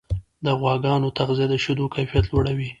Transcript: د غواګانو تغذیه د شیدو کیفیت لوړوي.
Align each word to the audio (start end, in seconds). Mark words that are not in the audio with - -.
د 0.45 0.47
غواګانو 0.59 1.15
تغذیه 1.17 1.47
د 1.49 1.53
شیدو 1.63 1.85
کیفیت 1.95 2.25
لوړوي. 2.31 2.69